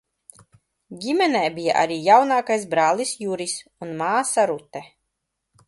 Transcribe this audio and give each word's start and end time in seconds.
Ģimenē 1.03 1.41
bija 1.57 1.75
arī 1.81 1.97
jaunākais 2.07 2.65
brālis 2.73 3.13
Juris 3.25 3.55
un 3.87 3.95
māsa 4.01 4.51
Rute. 4.53 4.85